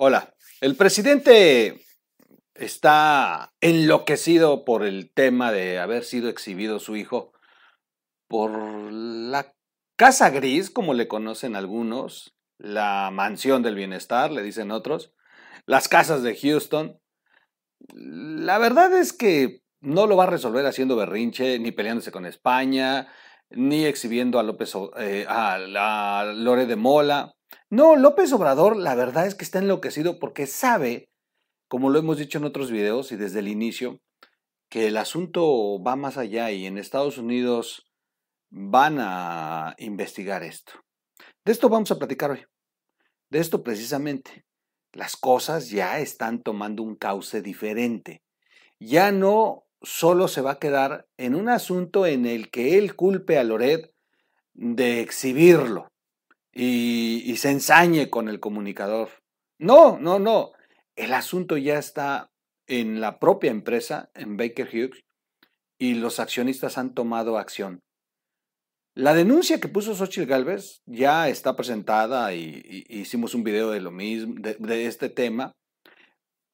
Hola, 0.00 0.32
el 0.60 0.76
presidente 0.76 1.84
está 2.54 3.52
enloquecido 3.60 4.64
por 4.64 4.84
el 4.84 5.12
tema 5.12 5.50
de 5.50 5.80
haber 5.80 6.04
sido 6.04 6.28
exhibido 6.28 6.78
su 6.78 6.94
hijo 6.94 7.32
por 8.28 8.52
la 8.92 9.52
Casa 9.96 10.30
Gris, 10.30 10.70
como 10.70 10.94
le 10.94 11.08
conocen 11.08 11.56
algunos, 11.56 12.36
la 12.58 13.10
Mansión 13.12 13.64
del 13.64 13.74
Bienestar, 13.74 14.30
le 14.30 14.44
dicen 14.44 14.70
otros, 14.70 15.12
las 15.66 15.88
casas 15.88 16.22
de 16.22 16.36
Houston. 16.36 17.00
La 17.92 18.58
verdad 18.58 18.96
es 18.96 19.12
que 19.12 19.62
no 19.80 20.06
lo 20.06 20.16
va 20.16 20.24
a 20.24 20.30
resolver 20.30 20.64
haciendo 20.64 20.94
berrinche, 20.94 21.58
ni 21.58 21.72
peleándose 21.72 22.12
con 22.12 22.24
España, 22.24 23.08
ni 23.50 23.84
exhibiendo 23.84 24.38
a 24.38 24.44
López 24.44 24.76
eh, 24.96 25.26
a, 25.28 25.54
a 25.54 26.24
Lore 26.24 26.66
de 26.66 26.76
Mola. 26.76 27.34
No, 27.70 27.96
López 27.96 28.32
Obrador, 28.32 28.76
la 28.76 28.94
verdad 28.94 29.26
es 29.26 29.34
que 29.34 29.44
está 29.44 29.58
enloquecido 29.58 30.18
porque 30.18 30.46
sabe, 30.46 31.10
como 31.68 31.90
lo 31.90 31.98
hemos 31.98 32.18
dicho 32.18 32.38
en 32.38 32.44
otros 32.44 32.70
videos 32.70 33.12
y 33.12 33.16
desde 33.16 33.40
el 33.40 33.48
inicio, 33.48 34.00
que 34.70 34.86
el 34.86 34.96
asunto 34.96 35.82
va 35.82 35.96
más 35.96 36.16
allá 36.16 36.50
y 36.50 36.66
en 36.66 36.78
Estados 36.78 37.18
Unidos 37.18 37.90
van 38.50 38.98
a 39.00 39.74
investigar 39.78 40.42
esto. 40.42 40.72
De 41.44 41.52
esto 41.52 41.68
vamos 41.68 41.90
a 41.90 41.98
platicar 41.98 42.30
hoy. 42.30 42.44
De 43.30 43.38
esto 43.38 43.62
precisamente. 43.62 44.44
Las 44.92 45.16
cosas 45.16 45.68
ya 45.68 46.00
están 46.00 46.42
tomando 46.42 46.82
un 46.82 46.96
cauce 46.96 47.42
diferente. 47.42 48.22
Ya 48.78 49.12
no 49.12 49.64
solo 49.82 50.28
se 50.28 50.40
va 50.40 50.52
a 50.52 50.58
quedar 50.58 51.06
en 51.18 51.34
un 51.34 51.48
asunto 51.50 52.06
en 52.06 52.24
el 52.24 52.50
que 52.50 52.78
él 52.78 52.96
culpe 52.96 53.38
a 53.38 53.44
Loret 53.44 53.92
de 54.54 55.00
exhibirlo 55.00 55.88
y, 56.58 57.36
se 57.36 57.50
ensañe 57.50 58.10
con 58.10 58.28
el 58.28 58.40
comunicador. 58.40 59.10
No, 59.58 59.98
no, 59.98 60.18
no. 60.18 60.52
El 60.96 61.14
asunto 61.14 61.56
ya 61.56 61.78
está 61.78 62.32
en 62.66 63.00
la 63.00 63.20
propia 63.20 63.52
empresa, 63.52 64.10
en 64.14 64.36
Baker 64.36 64.68
Hughes, 64.68 65.04
y 65.78 65.94
los 65.94 66.18
accionistas 66.18 66.76
han 66.76 66.94
tomado 66.94 67.38
acción. 67.38 67.80
La 68.94 69.14
denuncia 69.14 69.60
que 69.60 69.68
puso 69.68 69.94
Xochitl 69.94 70.26
Galvez 70.26 70.82
ya 70.84 71.28
está 71.28 71.54
presentada 71.54 72.34
y, 72.34 72.84
hicimos 72.88 73.34
un 73.34 73.44
video 73.44 73.70
de 73.70 73.80
lo 73.80 73.92
mismo, 73.92 74.34
de 74.36 74.86
este 74.86 75.08
tema, 75.08 75.52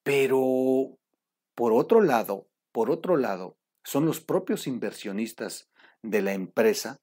pero 0.02 0.98
por 1.54 1.72
otro 1.72 2.02
lado, 2.02 2.46
por 2.72 2.90
otro 2.90 3.16
lado, 3.16 3.56
son 3.82 4.04
los 4.04 4.20
propios 4.20 4.66
inversionistas 4.66 5.70
de 6.02 6.20
la 6.20 6.34
empresa 6.34 7.00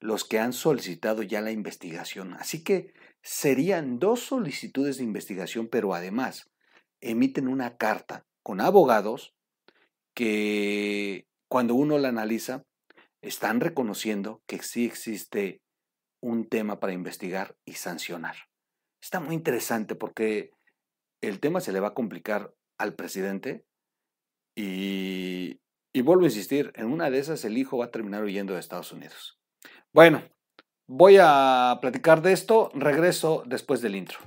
los 0.00 0.24
que 0.24 0.38
han 0.38 0.52
solicitado 0.52 1.22
ya 1.22 1.40
la 1.40 1.50
investigación. 1.50 2.34
Así 2.34 2.62
que 2.62 2.92
serían 3.22 3.98
dos 3.98 4.20
solicitudes 4.20 4.98
de 4.98 5.04
investigación, 5.04 5.68
pero 5.68 5.94
además 5.94 6.50
emiten 7.00 7.48
una 7.48 7.76
carta 7.76 8.26
con 8.42 8.60
abogados 8.60 9.34
que 10.14 11.26
cuando 11.48 11.74
uno 11.74 11.98
la 11.98 12.08
analiza 12.08 12.64
están 13.22 13.60
reconociendo 13.60 14.42
que 14.46 14.62
sí 14.62 14.84
existe 14.84 15.60
un 16.20 16.48
tema 16.48 16.80
para 16.80 16.92
investigar 16.92 17.56
y 17.64 17.74
sancionar. 17.74 18.36
Está 19.00 19.20
muy 19.20 19.34
interesante 19.34 19.94
porque 19.94 20.50
el 21.20 21.40
tema 21.40 21.60
se 21.60 21.72
le 21.72 21.80
va 21.80 21.88
a 21.88 21.94
complicar 21.94 22.52
al 22.78 22.94
presidente 22.94 23.64
y, 24.56 25.60
y 25.92 26.02
vuelvo 26.02 26.22
a 26.22 26.28
insistir, 26.28 26.72
en 26.74 26.86
una 26.86 27.10
de 27.10 27.18
esas 27.18 27.44
el 27.44 27.56
hijo 27.56 27.78
va 27.78 27.86
a 27.86 27.90
terminar 27.90 28.24
huyendo 28.24 28.54
de 28.54 28.60
Estados 28.60 28.92
Unidos. 28.92 29.37
Bueno, 29.94 30.22
voy 30.86 31.16
a 31.18 31.78
platicar 31.80 32.20
de 32.20 32.34
esto, 32.34 32.70
regreso 32.74 33.42
después 33.46 33.80
del 33.80 33.96
intro. 33.96 34.18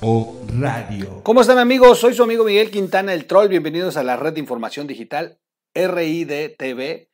O 0.00 0.40
Radio. 0.56 1.24
¿Cómo 1.24 1.40
están 1.40 1.58
amigos? 1.58 1.98
Soy 1.98 2.14
su 2.14 2.22
amigo 2.22 2.44
Miguel 2.44 2.70
Quintana, 2.70 3.12
el 3.14 3.26
troll. 3.26 3.48
Bienvenidos 3.48 3.96
a 3.96 4.04
la 4.04 4.16
red 4.16 4.34
de 4.34 4.40
información 4.40 4.86
digital 4.86 5.40
RIDTV. 5.74 7.08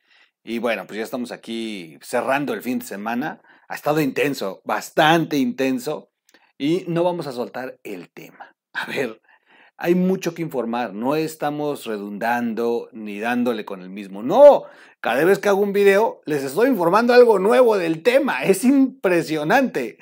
Y 0.44 0.59
bueno, 0.59 0.87
pues 0.87 0.99
ya 0.99 1.05
estamos 1.05 1.33
aquí 1.33 1.99
cerrando 2.03 2.53
el 2.53 2.61
fin 2.61 2.81
de 2.81 2.84
semana 2.84 3.41
ha 3.69 3.75
estado 3.75 4.01
intenso, 4.01 4.62
bastante 4.65 5.37
intenso, 5.37 6.11
y 6.56 6.84
no 6.89 7.05
vamos 7.05 7.27
a 7.27 7.33
soltar 7.33 7.79
el 7.84 8.11
tema. 8.11 8.56
A 8.73 8.87
ver, 8.87 9.21
hay 9.77 9.95
mucho 9.95 10.34
que 10.34 10.43
informar, 10.43 10.93
no 10.93 11.15
estamos 11.15 11.87
redundando 11.87 12.89
ni 12.93 13.21
dándole 13.21 13.65
con 13.65 13.81
el 13.81 13.91
mismo. 13.91 14.23
No, 14.23 14.65
cada 15.01 15.25
vez 15.25 15.39
que 15.39 15.49
hago 15.49 15.61
un 15.61 15.73
video 15.73 16.21
les 16.27 16.43
estoy 16.43 16.69
informando 16.69 17.15
algo 17.15 17.39
nuevo 17.39 17.79
del 17.79 18.03
tema, 18.03 18.43
es 18.45 18.65
impresionante. 18.65 19.99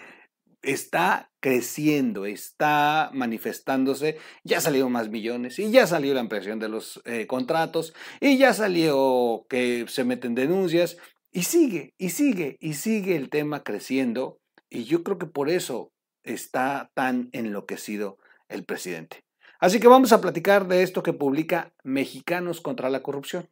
Está 0.63 1.31
creciendo, 1.41 2.27
está 2.27 3.11
manifestándose, 3.13 4.19
ya 4.43 4.61
salieron 4.61 4.91
más 4.91 5.09
millones 5.11 5.59
y 5.59 5.71
ya 5.71 5.87
salió 5.87 6.13
la 6.15 6.21
ampliación 6.21 6.59
de 6.59 6.69
los 6.69 7.01
eh, 7.05 7.27
contratos 7.27 7.95
y 8.21 8.39
ya 8.39 8.53
salió 8.53 9.47
que 9.49 9.85
se 9.89 10.03
meten 10.03 10.35
denuncias 10.35 10.97
y 11.37 11.43
sigue, 11.43 11.93
y 11.99 12.09
sigue, 12.09 12.57
y 12.61 12.73
sigue 12.73 13.15
el 13.15 13.29
tema 13.29 13.63
creciendo. 13.63 14.39
Y 14.71 14.85
yo 14.85 15.03
creo 15.03 15.19
que 15.19 15.27
por 15.27 15.51
eso 15.51 15.93
está 16.25 16.91
tan 16.95 17.29
enloquecido 17.33 18.17
el 18.49 18.65
presidente. 18.65 19.21
Así 19.61 19.79
que 19.79 19.87
vamos 19.87 20.13
a 20.13 20.23
platicar 20.23 20.67
de 20.67 20.83
esto 20.83 21.03
que 21.03 21.13
publica 21.13 21.75
Mexicanos 21.85 22.63
contra 22.63 22.89
la 22.89 23.03
Corrupción. 23.03 23.51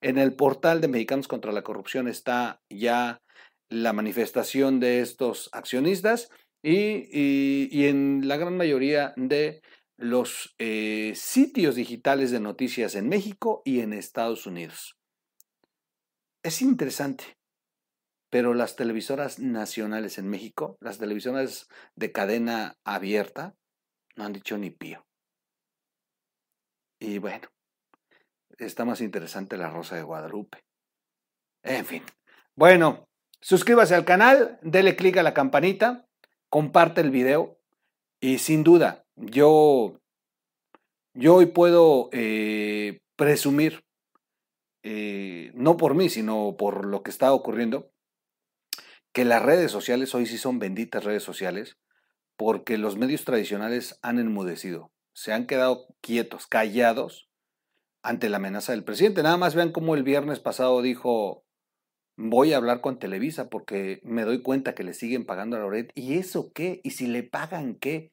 En 0.00 0.18
el 0.18 0.34
portal 0.34 0.80
de 0.80 0.88
Mexicanos 0.88 1.28
contra 1.28 1.52
la 1.52 1.62
Corrupción 1.62 2.08
está 2.08 2.62
ya 2.68 3.20
la 3.68 3.92
manifestación 3.92 4.80
de 4.80 5.00
estos 5.00 5.50
accionistas 5.52 6.30
y, 6.64 7.86
en 7.86 8.26
la 8.26 8.38
gran 8.38 8.56
mayoría 8.56 9.12
de 9.14 9.60
los 9.96 10.56
eh, 10.58 11.12
sitios 11.14 11.76
digitales 11.76 12.32
de 12.32 12.40
noticias 12.40 12.96
en 12.96 13.08
México 13.08 13.62
y 13.64 13.82
en 13.82 13.92
Estados 13.92 14.46
Unidos. 14.46 14.99
Es 16.42 16.62
interesante, 16.62 17.36
pero 18.30 18.54
las 18.54 18.74
televisoras 18.74 19.38
nacionales 19.38 20.16
en 20.16 20.28
México, 20.28 20.78
las 20.80 20.98
televisoras 20.98 21.68
de 21.96 22.12
cadena 22.12 22.78
abierta, 22.82 23.54
no 24.16 24.24
han 24.24 24.32
dicho 24.32 24.56
ni 24.56 24.70
pío. 24.70 25.04
Y 26.98 27.18
bueno, 27.18 27.48
está 28.58 28.86
más 28.86 29.02
interesante 29.02 29.58
la 29.58 29.68
Rosa 29.68 29.96
de 29.96 30.02
Guadalupe. 30.02 30.64
En 31.62 31.84
fin. 31.84 32.02
Bueno, 32.56 33.06
suscríbase 33.40 33.94
al 33.94 34.06
canal, 34.06 34.58
dele 34.62 34.96
clic 34.96 35.18
a 35.18 35.22
la 35.22 35.34
campanita, 35.34 36.06
comparte 36.48 37.02
el 37.02 37.10
video 37.10 37.58
y 38.18 38.38
sin 38.38 38.64
duda, 38.64 39.04
yo, 39.16 40.00
yo 41.14 41.34
hoy 41.36 41.46
puedo 41.46 42.08
eh, 42.12 43.00
presumir 43.16 43.84
eh, 44.82 45.50
no 45.54 45.76
por 45.76 45.94
mí, 45.94 46.08
sino 46.08 46.56
por 46.58 46.86
lo 46.86 47.02
que 47.02 47.10
está 47.10 47.32
ocurriendo, 47.32 47.90
que 49.12 49.24
las 49.24 49.42
redes 49.42 49.70
sociales 49.70 50.14
hoy 50.14 50.26
sí 50.26 50.38
son 50.38 50.58
benditas 50.58 51.04
redes 51.04 51.22
sociales, 51.22 51.78
porque 52.36 52.78
los 52.78 52.96
medios 52.96 53.24
tradicionales 53.24 53.98
han 54.02 54.18
enmudecido, 54.18 54.92
se 55.12 55.32
han 55.32 55.46
quedado 55.46 55.86
quietos, 56.00 56.46
callados 56.46 57.28
ante 58.02 58.28
la 58.28 58.38
amenaza 58.38 58.72
del 58.72 58.84
presidente. 58.84 59.22
Nada 59.22 59.36
más 59.36 59.54
vean 59.54 59.72
cómo 59.72 59.94
el 59.94 60.02
viernes 60.02 60.40
pasado 60.40 60.80
dijo, 60.80 61.44
voy 62.16 62.52
a 62.52 62.56
hablar 62.56 62.80
con 62.80 62.98
Televisa 62.98 63.48
porque 63.48 64.00
me 64.02 64.24
doy 64.24 64.42
cuenta 64.42 64.74
que 64.74 64.84
le 64.84 64.94
siguen 64.94 65.26
pagando 65.26 65.56
a 65.56 65.60
Loret. 65.60 65.92
¿Y 65.94 66.14
eso 66.14 66.52
qué? 66.54 66.80
¿Y 66.84 66.90
si 66.90 67.06
le 67.06 67.22
pagan 67.22 67.74
qué? 67.74 68.12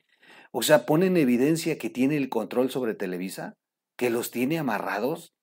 O 0.52 0.62
sea, 0.62 0.86
pone 0.86 1.08
en 1.08 1.18
evidencia 1.18 1.78
que 1.78 1.90
tiene 1.90 2.18
el 2.18 2.30
control 2.30 2.70
sobre 2.70 2.96
Televisa, 2.96 3.58
que 3.98 4.10
los 4.10 4.32
tiene 4.32 4.60
amarrados. 4.60 5.36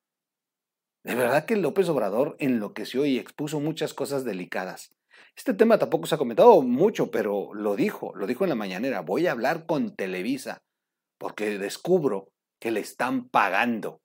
De 1.05 1.15
verdad 1.15 1.45
que 1.45 1.57
López 1.57 1.89
Obrador 1.91 2.35
enloqueció 2.39 3.05
y 3.05 3.19
expuso 3.19 3.61
muchas 3.61 3.93
cosas 3.93 4.25
delicadas. 4.25 4.95
Este 5.37 5.53
tema 5.53 5.79
tampoco 5.79 6.07
se 6.07 6.15
ha 6.15 6.19
comentado 6.19 6.63
mucho, 6.63 7.11
pero 7.11 7.53
lo 7.53 7.77
dijo, 7.77 8.15
lo 8.17 8.27
dijo 8.27 8.45
en 8.45 8.51
la 8.51 8.57
mañanera. 8.57 9.01
Voy 9.01 9.27
a 9.27 9.33
hablar 9.33 9.67
con 9.67 9.95
Televisa 9.95 10.63
porque 11.19 11.59
descubro 11.59 12.33
que 12.59 12.71
le 12.71 12.81
están 12.81 13.29
pagando. 13.29 14.01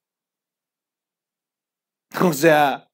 O 2.26 2.34
sea, 2.34 2.90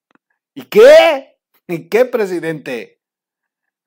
¿y 0.54 0.64
qué? 0.64 1.38
¿Y 1.68 1.88
qué, 1.88 2.06
presidente? 2.06 3.02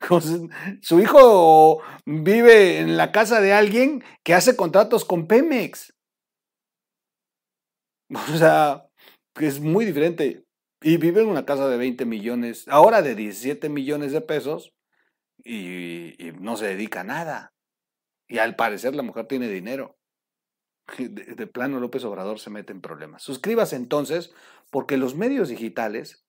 Su 0.82 1.00
hijo 1.00 1.82
vive 2.06 2.78
en 2.78 2.96
la 2.96 3.12
casa 3.12 3.40
de 3.40 3.52
alguien 3.52 4.02
que 4.24 4.34
hace 4.34 4.56
contratos 4.56 5.04
con 5.04 5.26
Pemex. 5.26 5.94
O 8.32 8.38
sea, 8.38 8.87
es 9.46 9.60
muy 9.60 9.84
diferente. 9.84 10.44
Y 10.80 10.96
vive 10.96 11.22
en 11.22 11.28
una 11.28 11.44
casa 11.44 11.68
de 11.68 11.76
20 11.76 12.04
millones, 12.04 12.66
ahora 12.68 13.02
de 13.02 13.14
17 13.14 13.68
millones 13.68 14.12
de 14.12 14.20
pesos, 14.20 14.74
y, 15.44 16.14
no 16.40 16.56
se 16.56 16.66
dedica 16.66 17.00
a 17.00 17.04
nada. 17.04 17.54
Y 18.28 18.38
al 18.38 18.56
parecer 18.56 18.94
la 18.94 19.02
mujer 19.02 19.26
tiene 19.26 19.48
dinero. 19.48 19.98
de, 20.98 21.46
plano 21.46 21.80
López 21.80 22.04
Obrador 22.04 22.38
se 22.38 22.50
mete 22.50 22.72
en 22.72 22.80
problemas. 22.80 23.22
Suscríbase 23.22 23.76
entonces, 23.76 24.32
porque 24.70 24.96
los 24.96 25.16
medios 25.16 25.48
digitales, 25.48 26.24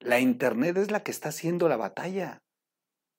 la 0.00 0.20
Internet 0.20 0.76
es 0.76 0.90
la 0.90 1.02
que 1.02 1.10
está 1.10 1.28
haciendo 1.28 1.68
la 1.68 1.76
batalla. 1.76 2.42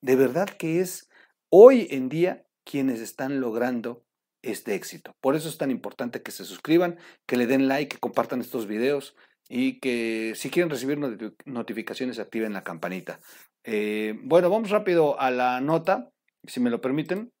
De 0.00 0.16
verdad 0.16 0.48
que 0.48 0.80
es 0.80 1.08
hoy 1.50 1.86
en 1.90 2.08
día 2.08 2.46
quienes 2.64 3.00
están 3.00 3.40
logrando 3.40 4.03
este 4.44 4.74
éxito. 4.74 5.16
Por 5.20 5.36
eso 5.36 5.48
es 5.48 5.58
tan 5.58 5.70
importante 5.70 6.22
que 6.22 6.30
se 6.30 6.44
suscriban, 6.44 6.98
que 7.26 7.36
le 7.36 7.46
den 7.46 7.68
like, 7.68 7.94
que 7.94 8.00
compartan 8.00 8.40
estos 8.40 8.66
videos 8.66 9.16
y 9.48 9.80
que 9.80 10.32
si 10.36 10.50
quieren 10.50 10.70
recibir 10.70 10.98
notificaciones 11.44 12.18
activen 12.18 12.52
la 12.52 12.64
campanita. 12.64 13.20
Eh, 13.64 14.14
bueno, 14.22 14.50
vamos 14.50 14.70
rápido 14.70 15.20
a 15.20 15.30
la 15.30 15.60
nota, 15.60 16.10
si 16.46 16.60
me 16.60 16.70
lo 16.70 16.80
permiten. 16.80 17.32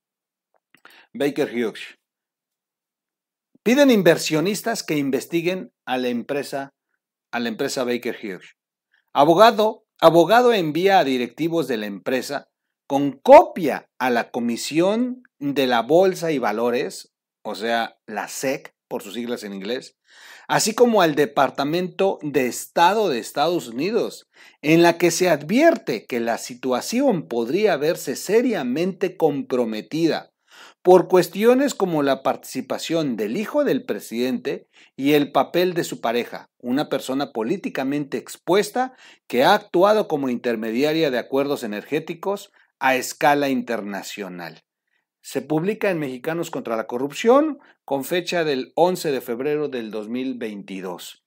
Baker 1.12 1.50
Hughes. 1.50 1.98
Piden 3.62 3.90
inversionistas 3.90 4.82
que 4.82 4.98
investiguen 4.98 5.72
a 5.86 5.96
la 5.96 6.08
empresa, 6.08 6.74
a 7.30 7.40
la 7.40 7.48
empresa 7.48 7.84
Baker 7.84 8.16
Hughes. 8.22 8.56
Abogado, 9.14 9.86
abogado 10.00 10.52
envía 10.52 10.98
a 10.98 11.04
directivos 11.04 11.66
de 11.68 11.78
la 11.78 11.86
empresa 11.86 12.48
con 12.86 13.12
copia 13.12 13.88
a 13.98 14.10
la 14.10 14.30
Comisión 14.30 15.22
de 15.38 15.66
la 15.66 15.82
Bolsa 15.82 16.32
y 16.32 16.38
Valores, 16.38 17.12
o 17.42 17.54
sea, 17.54 17.98
la 18.06 18.28
SEC 18.28 18.74
por 18.88 19.02
sus 19.02 19.14
siglas 19.14 19.44
en 19.44 19.54
inglés, 19.54 19.96
así 20.46 20.74
como 20.74 21.02
al 21.02 21.14
Departamento 21.14 22.18
de 22.22 22.46
Estado 22.46 23.08
de 23.08 23.18
Estados 23.18 23.68
Unidos, 23.68 24.28
en 24.62 24.82
la 24.82 24.98
que 24.98 25.10
se 25.10 25.28
advierte 25.28 26.06
que 26.06 26.20
la 26.20 26.38
situación 26.38 27.26
podría 27.26 27.76
verse 27.76 28.16
seriamente 28.16 29.16
comprometida 29.16 30.34
por 30.82 31.08
cuestiones 31.08 31.74
como 31.74 32.02
la 32.02 32.22
participación 32.22 33.16
del 33.16 33.38
hijo 33.38 33.64
del 33.64 33.86
presidente 33.86 34.68
y 34.96 35.14
el 35.14 35.32
papel 35.32 35.72
de 35.72 35.82
su 35.82 36.02
pareja, 36.02 36.50
una 36.58 36.90
persona 36.90 37.32
políticamente 37.32 38.18
expuesta 38.18 38.92
que 39.26 39.44
ha 39.44 39.54
actuado 39.54 40.08
como 40.08 40.28
intermediaria 40.28 41.10
de 41.10 41.18
acuerdos 41.18 41.64
energéticos 41.64 42.52
a 42.78 42.96
escala 42.96 43.48
internacional. 43.48 44.64
Se 45.22 45.40
publica 45.40 45.90
en 45.90 45.98
Mexicanos 45.98 46.50
contra 46.50 46.76
la 46.76 46.86
Corrupción 46.86 47.58
con 47.84 48.04
fecha 48.04 48.44
del 48.44 48.72
11 48.76 49.10
de 49.10 49.20
febrero 49.20 49.68
del 49.68 49.90
2022. 49.90 51.24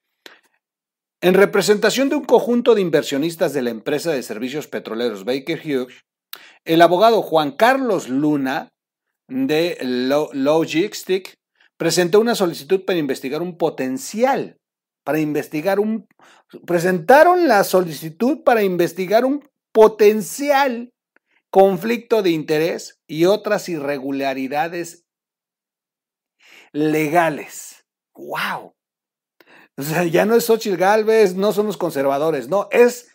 En 1.19 1.33
representación 1.33 2.09
de 2.09 2.15
un 2.15 2.25
conjunto 2.25 2.75
de 2.75 2.81
inversionistas 2.81 3.53
de 3.53 3.63
la 3.63 3.71
empresa 3.71 4.11
de 4.11 4.21
servicios 4.21 4.67
petroleros 4.67 5.25
Baker 5.25 5.59
Hughes, 5.59 6.05
el 6.63 6.81
abogado 6.81 7.23
Juan 7.23 7.53
Carlos 7.53 8.07
Luna 8.07 8.69
de 9.27 9.77
Logistic 10.33 11.33
presentó 11.77 12.19
una 12.19 12.35
solicitud 12.35 12.85
para 12.85 12.99
investigar 12.99 13.41
un 13.41 13.57
potencial, 13.57 14.57
para 15.03 15.19
investigar 15.19 15.79
un... 15.79 16.07
Presentaron 16.65 17.47
la 17.47 17.63
solicitud 17.63 18.43
para 18.43 18.63
investigar 18.63 19.25
un 19.25 19.47
potencial 19.71 20.91
conflicto 21.57 22.21
de 22.21 22.29
interés 22.29 23.01
y 23.07 23.25
otras 23.25 23.67
irregularidades 23.67 25.07
legales. 26.71 27.87
¡Wow! 28.13 28.75
O 29.75 29.81
sea, 29.81 30.03
ya 30.03 30.25
no 30.25 30.35
es 30.35 30.45
Xochitl 30.45 30.77
Galvez, 30.77 31.33
no 31.33 31.53
son 31.53 31.65
los 31.65 31.77
conservadores, 31.77 32.47
no, 32.47 32.67
es 32.69 33.09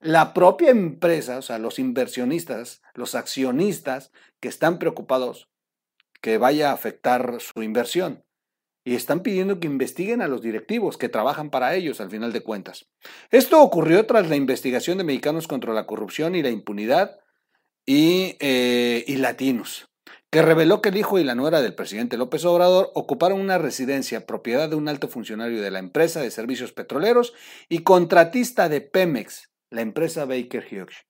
la 0.00 0.32
propia 0.32 0.70
empresa, 0.70 1.36
o 1.36 1.42
sea, 1.42 1.58
los 1.58 1.78
inversionistas, 1.78 2.80
los 2.94 3.14
accionistas 3.14 4.10
que 4.40 4.48
están 4.48 4.78
preocupados 4.78 5.50
que 6.22 6.38
vaya 6.38 6.70
a 6.70 6.74
afectar 6.74 7.42
su 7.42 7.62
inversión. 7.62 8.24
Y 8.86 8.94
están 8.94 9.20
pidiendo 9.20 9.60
que 9.60 9.66
investiguen 9.66 10.22
a 10.22 10.28
los 10.28 10.40
directivos 10.40 10.96
que 10.96 11.10
trabajan 11.10 11.50
para 11.50 11.74
ellos 11.74 12.00
al 12.00 12.08
final 12.08 12.32
de 12.32 12.40
cuentas. 12.40 12.88
Esto 13.30 13.60
ocurrió 13.60 14.06
tras 14.06 14.30
la 14.30 14.36
investigación 14.36 14.96
de 14.96 15.04
Mexicanos 15.04 15.46
contra 15.46 15.74
la 15.74 15.84
Corrupción 15.84 16.34
y 16.34 16.42
la 16.42 16.48
Impunidad 16.48 17.21
y, 17.86 18.36
eh, 18.40 19.04
y 19.06 19.16
Latinos, 19.16 19.88
que 20.30 20.42
reveló 20.42 20.80
que 20.80 20.88
el 20.88 20.96
hijo 20.96 21.18
y 21.18 21.24
la 21.24 21.34
nuera 21.34 21.60
del 21.60 21.74
presidente 21.74 22.16
López 22.16 22.44
Obrador 22.44 22.90
ocuparon 22.94 23.40
una 23.40 23.58
residencia 23.58 24.26
propiedad 24.26 24.68
de 24.68 24.76
un 24.76 24.88
alto 24.88 25.08
funcionario 25.08 25.60
de 25.60 25.70
la 25.70 25.78
empresa 25.78 26.22
de 26.22 26.30
servicios 26.30 26.72
petroleros 26.72 27.34
y 27.68 27.80
contratista 27.80 28.68
de 28.68 28.80
Pemex, 28.80 29.50
la 29.70 29.82
empresa 29.82 30.24
Baker 30.24 30.64
Hughes. 30.70 31.06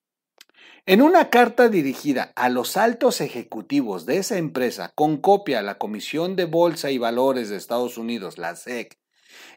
En 0.84 1.00
una 1.00 1.30
carta 1.30 1.68
dirigida 1.68 2.32
a 2.34 2.48
los 2.48 2.76
altos 2.76 3.20
ejecutivos 3.20 4.04
de 4.04 4.16
esa 4.16 4.38
empresa 4.38 4.90
con 4.96 5.18
copia 5.18 5.60
a 5.60 5.62
la 5.62 5.78
Comisión 5.78 6.34
de 6.34 6.46
Bolsa 6.46 6.90
y 6.90 6.98
Valores 6.98 7.48
de 7.48 7.56
Estados 7.56 7.98
Unidos, 7.98 8.38
la 8.38 8.56
SEC, 8.56 8.98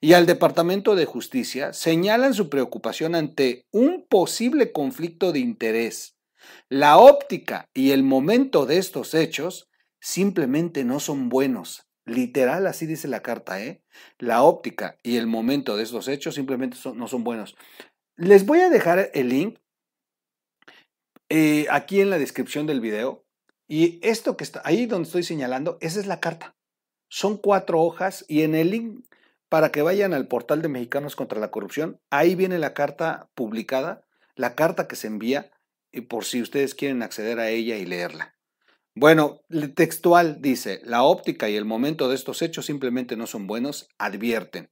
y 0.01 0.13
al 0.13 0.27
Departamento 0.27 0.95
de 0.95 1.05
Justicia, 1.05 1.73
señalan 1.73 2.35
su 2.35 2.49
preocupación 2.49 3.15
ante 3.15 3.65
un 3.71 4.05
posible 4.07 4.71
conflicto 4.71 5.31
de 5.31 5.39
interés 5.39 6.14
la 6.69 6.97
óptica 6.97 7.69
y 7.73 7.91
el 7.91 8.03
momento 8.03 8.65
de 8.65 8.77
estos 8.77 9.13
hechos 9.13 9.69
simplemente 9.99 10.83
no 10.83 10.99
son 10.99 11.29
buenos. 11.29 11.87
Literal, 12.05 12.67
así 12.67 12.85
dice 12.85 13.07
la 13.07 13.21
carta, 13.21 13.61
¿eh? 13.63 13.83
La 14.19 14.43
óptica 14.43 14.97
y 15.01 15.17
el 15.17 15.25
momento 15.25 15.75
de 15.75 15.83
estos 15.83 16.07
hechos 16.07 16.35
simplemente 16.35 16.77
no 16.93 17.07
son 17.07 17.23
buenos. 17.23 17.55
Les 18.15 18.45
voy 18.45 18.59
a 18.59 18.69
dejar 18.69 19.09
el 19.13 19.29
link 19.29 19.59
eh, 21.29 21.65
aquí 21.71 22.01
en 22.01 22.09
la 22.09 22.19
descripción 22.19 22.67
del 22.67 22.81
video. 22.81 23.25
Y 23.67 23.99
esto 24.07 24.37
que 24.37 24.43
está 24.43 24.61
ahí 24.63 24.85
donde 24.85 25.07
estoy 25.07 25.23
señalando, 25.23 25.79
esa 25.81 25.99
es 25.99 26.05
la 26.05 26.19
carta. 26.19 26.55
Son 27.09 27.37
cuatro 27.37 27.81
hojas 27.81 28.23
y 28.27 28.43
en 28.43 28.53
el 28.53 28.69
link 28.69 29.05
para 29.49 29.71
que 29.71 29.81
vayan 29.81 30.13
al 30.13 30.27
portal 30.27 30.61
de 30.61 30.67
Mexicanos 30.67 31.15
contra 31.15 31.39
la 31.39 31.51
Corrupción, 31.51 31.99
ahí 32.09 32.35
viene 32.35 32.59
la 32.59 32.73
carta 32.73 33.29
publicada, 33.35 34.05
la 34.35 34.55
carta 34.55 34.87
que 34.87 34.95
se 34.95 35.07
envía 35.07 35.51
y 35.95 36.01
por 36.01 36.25
si 36.25 36.41
ustedes 36.41 36.75
quieren 36.75 37.01
acceder 37.01 37.39
a 37.39 37.49
ella 37.49 37.77
y 37.77 37.85
leerla. 37.85 38.35
Bueno, 38.93 39.41
textual 39.75 40.41
dice, 40.41 40.81
la 40.83 41.03
óptica 41.03 41.49
y 41.49 41.55
el 41.55 41.65
momento 41.65 42.07
de 42.09 42.15
estos 42.15 42.41
hechos 42.41 42.65
simplemente 42.65 43.15
no 43.17 43.27
son 43.27 43.47
buenos, 43.47 43.89
advierten. 43.97 44.69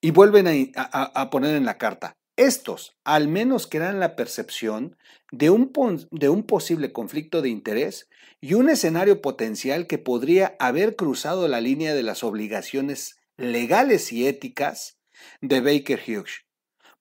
Y 0.00 0.10
vuelven 0.10 0.72
a, 0.76 1.30
poner 1.30 1.56
en 1.56 1.64
la 1.64 1.78
carta, 1.78 2.16
estos 2.36 2.96
al 3.04 3.28
menos 3.28 3.66
crean 3.66 3.98
la 3.98 4.14
percepción 4.14 4.96
de 5.32 5.50
un, 5.50 5.72
de 6.10 6.28
un 6.28 6.44
posible 6.44 6.92
conflicto 6.92 7.40
de 7.40 7.48
interés 7.48 8.08
y 8.40 8.54
un 8.54 8.68
escenario 8.68 9.22
potencial 9.22 9.86
que 9.86 9.98
podría 9.98 10.54
haber 10.58 10.94
cruzado 10.94 11.48
la 11.48 11.60
línea 11.60 11.94
de 11.94 12.02
las 12.02 12.22
obligaciones 12.22 13.18
legales 13.36 14.12
y 14.12 14.26
éticas 14.26 14.98
de 15.40 15.60
Baker 15.60 16.00
Hughes. 16.06 16.44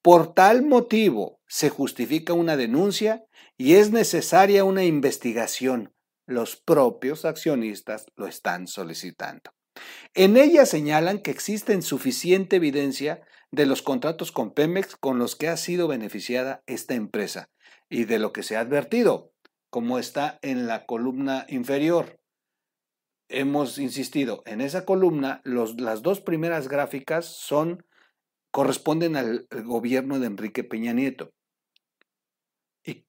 Por 0.02 0.34
tal 0.34 0.64
motivo, 0.64 1.35
se 1.48 1.70
justifica 1.70 2.34
una 2.34 2.58
denuncia 2.58 3.26
y 3.58 3.76
es 3.76 3.92
necesaria 3.92 4.64
una 4.64 4.84
investigación. 4.84 5.94
Los 6.26 6.56
propios 6.56 7.26
accionistas 7.26 8.08
lo 8.16 8.28
están 8.28 8.68
solicitando. 8.68 9.52
En 10.14 10.38
ella 10.38 10.66
señalan 10.66 11.20
que 11.20 11.32
existe 11.32 11.80
suficiente 11.82 12.56
evidencia 12.56 13.22
de 13.52 13.66
los 13.66 13.82
contratos 13.82 14.32
con 14.32 14.52
Pemex 14.52 14.96
con 14.96 15.20
los 15.20 15.36
que 15.36 15.48
ha 15.48 15.58
sido 15.58 15.88
beneficiada 15.88 16.64
esta 16.66 16.94
empresa 16.94 17.50
y 17.90 18.06
de 18.06 18.20
lo 18.20 18.34
que 18.34 18.44
se 18.44 18.56
ha 18.56 18.62
advertido, 18.62 19.34
como 19.70 20.00
está 20.00 20.40
en 20.42 20.68
la 20.68 20.86
columna 20.86 21.46
inferior. 21.50 22.20
Hemos 23.28 23.78
insistido, 23.78 24.44
en 24.46 24.62
esa 24.62 24.86
columna 24.86 25.42
las 25.44 26.02
dos 26.02 26.22
primeras 26.22 26.68
gráficas 26.68 27.26
son 27.26 27.86
corresponden 28.56 29.18
al 29.18 29.46
gobierno 29.66 30.18
de 30.18 30.28
Enrique 30.28 30.64
Peña 30.64 30.94
Nieto. 30.94 31.34
Y 32.86 33.06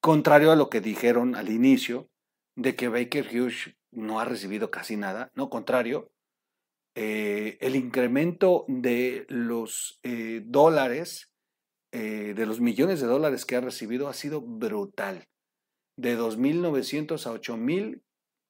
contrario 0.00 0.50
a 0.50 0.56
lo 0.56 0.68
que 0.70 0.80
dijeron 0.80 1.36
al 1.36 1.50
inicio, 1.50 2.10
de 2.56 2.74
que 2.74 2.88
Baker 2.88 3.28
Hughes 3.28 3.76
no 3.92 4.18
ha 4.18 4.24
recibido 4.24 4.72
casi 4.72 4.96
nada, 4.96 5.30
no, 5.36 5.50
contrario, 5.50 6.10
eh, 6.96 7.58
el 7.60 7.76
incremento 7.76 8.64
de 8.66 9.24
los 9.28 10.00
eh, 10.02 10.42
dólares, 10.44 11.30
eh, 11.92 12.34
de 12.34 12.46
los 12.46 12.58
millones 12.60 13.00
de 13.00 13.06
dólares 13.06 13.46
que 13.46 13.54
ha 13.54 13.60
recibido 13.60 14.08
ha 14.08 14.14
sido 14.14 14.40
brutal. 14.40 15.28
De 15.96 16.18
2.900 16.18 17.24
a 17.24 17.34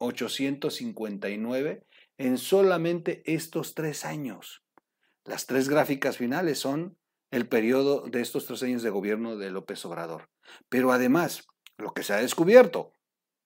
8.859 0.01 1.85
en 2.17 2.39
solamente 2.39 3.23
estos 3.27 3.75
tres 3.75 4.07
años. 4.07 4.63
Las 5.29 5.45
tres 5.45 5.69
gráficas 5.69 6.17
finales 6.17 6.59
son 6.59 6.97
el 7.31 7.47
periodo 7.47 8.09
de 8.09 8.23
estos 8.23 8.47
tres 8.47 8.63
años 8.63 8.83
de 8.83 8.89
gobierno 8.89 9.37
de 9.37 9.51
López 9.51 9.85
Obrador. 9.85 10.31
Pero 10.71 10.91
además, 10.91 11.47
lo 11.77 11.93
que 11.93 12.03
se 12.03 12.15
ha 12.15 12.17
descubierto, 12.17 12.93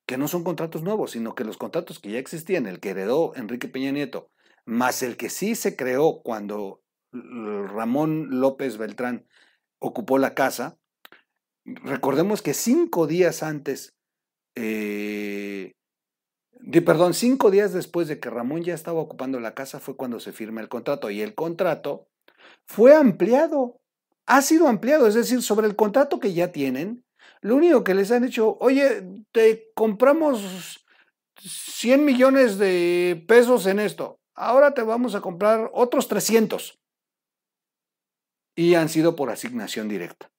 que 0.06 0.16
no 0.16 0.28
son 0.28 0.44
contratos 0.44 0.84
nuevos, 0.84 1.10
sino 1.10 1.34
que 1.34 1.42
los 1.42 1.56
contratos 1.56 1.98
que 1.98 2.12
ya 2.12 2.20
existían, 2.20 2.68
el 2.68 2.78
que 2.78 2.90
heredó 2.90 3.34
Enrique 3.34 3.66
Peña 3.66 3.90
Nieto, 3.90 4.30
más 4.64 5.02
el 5.02 5.16
que 5.16 5.28
sí 5.28 5.56
se 5.56 5.74
creó 5.74 6.22
cuando 6.22 6.84
Ramón 7.10 8.28
López 8.38 8.78
Beltrán 8.78 9.26
ocupó 9.80 10.18
la 10.18 10.34
casa, 10.34 10.78
recordemos 11.64 12.42
que 12.42 12.54
cinco 12.54 13.08
días 13.08 13.42
antes 13.42 13.96
eh, 14.54 15.74
perdón, 16.84 17.14
cinco 17.14 17.50
días 17.50 17.72
después 17.72 18.08
de 18.08 18.20
que 18.20 18.30
Ramón 18.30 18.62
ya 18.62 18.74
estaba 18.74 19.00
ocupando 19.00 19.40
la 19.40 19.54
casa 19.54 19.80
fue 19.80 19.96
cuando 19.96 20.20
se 20.20 20.32
firma 20.32 20.60
el 20.60 20.68
contrato 20.68 21.10
y 21.10 21.20
el 21.20 21.34
contrato 21.34 22.08
fue 22.66 22.94
ampliado, 22.94 23.80
ha 24.26 24.42
sido 24.42 24.68
ampliado, 24.68 25.06
es 25.06 25.14
decir, 25.14 25.42
sobre 25.42 25.66
el 25.66 25.76
contrato 25.76 26.20
que 26.20 26.32
ya 26.32 26.52
tienen, 26.52 27.04
lo 27.40 27.56
único 27.56 27.84
que 27.84 27.94
les 27.94 28.10
han 28.10 28.24
hecho, 28.24 28.56
oye, 28.60 29.02
te 29.32 29.70
compramos 29.74 30.84
100 31.40 32.04
millones 32.04 32.58
de 32.58 33.24
pesos 33.26 33.66
en 33.66 33.80
esto, 33.80 34.20
ahora 34.34 34.74
te 34.74 34.82
vamos 34.82 35.14
a 35.14 35.20
comprar 35.20 35.70
otros 35.72 36.08
300. 36.08 36.78
Y 38.54 38.74
han 38.74 38.88
sido 38.88 39.16
por 39.16 39.30
asignación 39.30 39.88
directa, 39.88 40.30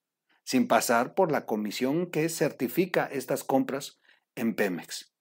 sin 0.43 0.67
pasar 0.67 1.15
por 1.15 1.32
la 1.32 1.46
comisión 1.46 2.10
que 2.10 2.29
certifica 2.29 3.05
estas 3.05 3.43
compras 3.43 4.00
en 4.36 4.55
Pemex. 4.55 5.12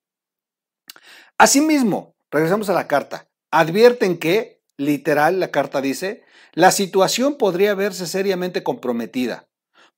Asimismo, 1.38 2.14
regresamos 2.30 2.68
a 2.68 2.74
la 2.74 2.88
carta, 2.88 3.28
advierten 3.50 4.18
que, 4.18 4.62
literal, 4.76 5.40
la 5.40 5.50
carta 5.50 5.80
dice, 5.80 6.24
la 6.52 6.70
situación 6.70 7.36
podría 7.36 7.74
verse 7.74 8.06
seriamente 8.06 8.62
comprometida 8.62 9.48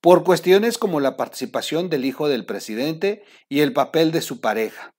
por 0.05 0.23
cuestiones 0.23 0.77
como 0.77 1.01
la 1.01 1.17
participación 1.17 1.89
del 1.89 2.05
hijo 2.05 2.29
del 2.29 2.45
presidente 2.45 3.25
y 3.49 3.61
el 3.61 3.73
papel 3.73 4.13
de 4.13 4.21
su 4.21 4.39
pareja. 4.43 4.95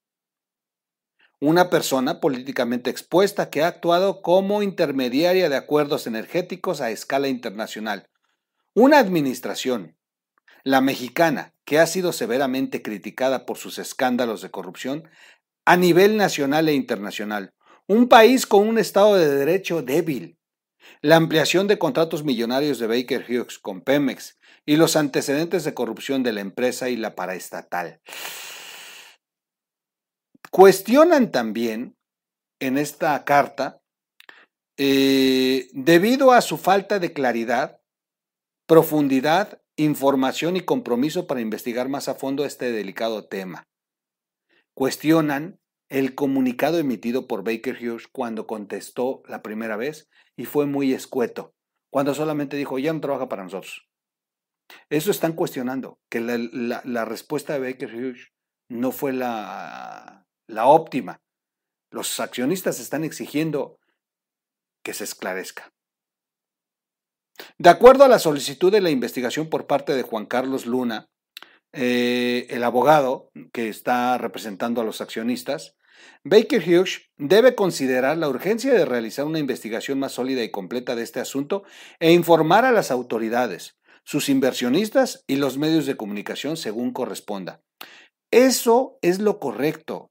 Una 1.38 1.70
persona 1.70 2.18
políticamente 2.18 2.90
expuesta 2.90 3.48
que 3.48 3.62
ha 3.62 3.68
actuado 3.68 4.20
como 4.20 4.64
intermediaria 4.64 5.48
de 5.48 5.54
acuerdos 5.54 6.08
energéticos 6.08 6.80
a 6.80 6.90
escala 6.90 7.28
internacional. 7.28 8.08
Una 8.74 8.98
administración, 8.98 9.96
la 10.64 10.80
mexicana, 10.80 11.54
que 11.64 11.78
ha 11.78 11.86
sido 11.86 12.12
severamente 12.12 12.82
criticada 12.82 13.46
por 13.46 13.58
sus 13.58 13.78
escándalos 13.78 14.42
de 14.42 14.50
corrupción 14.50 15.08
a 15.66 15.76
nivel 15.76 16.16
nacional 16.16 16.68
e 16.68 16.74
internacional. 16.74 17.52
Un 17.88 18.08
país 18.08 18.46
con 18.46 18.66
un 18.66 18.78
Estado 18.78 19.16
de 19.16 19.28
Derecho 19.28 19.82
débil, 19.82 20.38
la 21.02 21.16
ampliación 21.16 21.66
de 21.66 21.78
contratos 21.78 22.24
millonarios 22.24 22.78
de 22.78 22.86
Baker 22.86 23.24
Hughes 23.28 23.58
con 23.58 23.82
Pemex 23.82 24.38
y 24.64 24.76
los 24.76 24.96
antecedentes 24.96 25.64
de 25.64 25.74
corrupción 25.74 26.22
de 26.22 26.32
la 26.32 26.40
empresa 26.40 26.88
y 26.88 26.96
la 26.96 27.14
paraestatal. 27.14 28.00
Cuestionan 30.50 31.32
también 31.32 31.96
en 32.60 32.78
esta 32.78 33.24
carta, 33.24 33.80
eh, 34.78 35.68
debido 35.72 36.32
a 36.32 36.40
su 36.40 36.58
falta 36.58 36.98
de 36.98 37.12
claridad, 37.12 37.80
profundidad, 38.66 39.60
información 39.76 40.56
y 40.56 40.60
compromiso 40.60 41.26
para 41.26 41.40
investigar 41.40 41.88
más 41.88 42.08
a 42.08 42.14
fondo 42.14 42.44
este 42.44 42.72
delicado 42.72 43.26
tema. 43.26 43.66
Cuestionan 44.76 45.58
el 45.88 46.14
comunicado 46.14 46.78
emitido 46.78 47.26
por 47.26 47.42
Baker 47.44 47.78
Hughes 47.80 48.08
cuando 48.08 48.46
contestó 48.46 49.22
la 49.26 49.40
primera 49.40 49.76
vez 49.76 50.10
y 50.36 50.44
fue 50.44 50.66
muy 50.66 50.92
escueto, 50.92 51.54
cuando 51.90 52.12
solamente 52.12 52.58
dijo, 52.58 52.78
ya 52.78 52.92
no 52.92 53.00
trabaja 53.00 53.26
para 53.26 53.44
nosotros. 53.44 53.88
Eso 54.90 55.10
están 55.10 55.32
cuestionando, 55.32 55.98
que 56.10 56.20
la, 56.20 57.04
respuesta 57.06 57.54
de 57.54 57.60
Baker 57.60 57.94
Hughes 57.94 58.32
no 58.68 58.92
fue 58.92 59.14
la, 59.14 60.26
la 60.46 60.66
óptima. 60.66 61.22
Los 61.90 62.20
accionistas 62.20 62.78
están 62.78 63.02
exigiendo 63.02 63.78
que 64.84 64.92
se 64.92 65.04
esclarezca. 65.04 65.72
De 67.56 67.70
acuerdo 67.70 68.04
a 68.04 68.08
la 68.08 68.18
solicitud 68.18 68.70
de 68.70 68.82
la 68.82 68.90
investigación 68.90 69.48
por 69.48 69.66
parte 69.66 69.94
de 69.94 70.02
Juan 70.02 70.26
Carlos 70.26 70.66
Luna, 70.66 71.08
eh, 71.76 72.46
el 72.50 72.64
abogado 72.64 73.30
que 73.52 73.68
está 73.68 74.16
representando 74.18 74.80
a 74.80 74.84
los 74.84 75.00
accionistas, 75.00 75.76
Baker 76.24 76.62
Hughes 76.62 77.02
debe 77.18 77.54
considerar 77.54 78.18
la 78.18 78.28
urgencia 78.28 78.72
de 78.72 78.84
realizar 78.84 79.26
una 79.26 79.38
investigación 79.38 79.98
más 79.98 80.12
sólida 80.12 80.42
y 80.42 80.50
completa 80.50 80.96
de 80.96 81.02
este 81.02 81.20
asunto 81.20 81.64
e 82.00 82.12
informar 82.12 82.64
a 82.64 82.72
las 82.72 82.90
autoridades, 82.90 83.76
sus 84.04 84.28
inversionistas 84.28 85.24
y 85.26 85.36
los 85.36 85.58
medios 85.58 85.86
de 85.86 85.96
comunicación 85.96 86.56
según 86.56 86.92
corresponda. 86.92 87.60
Eso 88.30 88.98
es 89.02 89.20
lo 89.20 89.38
correcto. 89.38 90.10